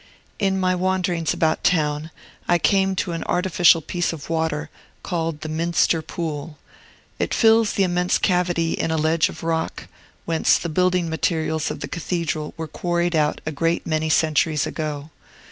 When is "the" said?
5.41-5.47, 7.73-7.83, 10.57-10.69, 11.81-11.87